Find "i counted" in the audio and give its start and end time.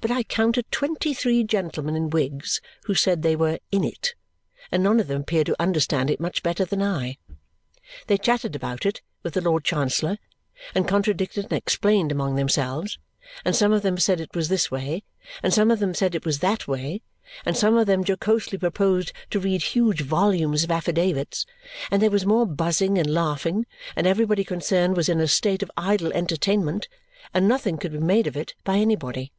0.12-0.70